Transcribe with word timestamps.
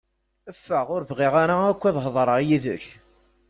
Ffeɣ! 0.57 0.87
Ur 0.95 1.03
bɣiɣ 1.09 1.33
ara 1.43 1.55
akk 1.69 1.83
ad 1.89 1.97
heḍṛeɣ 2.05 2.37
yid-k! 2.47 2.85